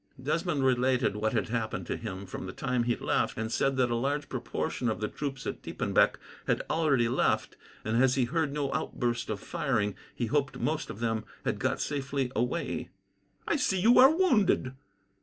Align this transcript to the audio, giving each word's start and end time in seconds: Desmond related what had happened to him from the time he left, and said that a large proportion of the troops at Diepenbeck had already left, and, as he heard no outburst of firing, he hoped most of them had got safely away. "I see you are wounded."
Desmond 0.19 0.65
related 0.65 1.15
what 1.15 1.33
had 1.33 1.49
happened 1.49 1.85
to 1.85 1.95
him 1.95 2.25
from 2.25 2.47
the 2.47 2.51
time 2.53 2.85
he 2.85 2.95
left, 2.95 3.37
and 3.37 3.51
said 3.51 3.77
that 3.77 3.91
a 3.91 3.95
large 3.95 4.29
proportion 4.29 4.89
of 4.89 4.99
the 4.99 5.07
troops 5.07 5.45
at 5.45 5.61
Diepenbeck 5.61 6.17
had 6.47 6.63
already 6.71 7.07
left, 7.07 7.55
and, 7.85 8.03
as 8.03 8.15
he 8.15 8.25
heard 8.25 8.51
no 8.51 8.73
outburst 8.73 9.29
of 9.29 9.39
firing, 9.39 9.93
he 10.15 10.25
hoped 10.25 10.57
most 10.57 10.89
of 10.89 11.01
them 11.01 11.23
had 11.45 11.59
got 11.59 11.79
safely 11.79 12.31
away. 12.35 12.89
"I 13.47 13.57
see 13.57 13.79
you 13.79 13.99
are 13.99 14.09
wounded." 14.09 14.73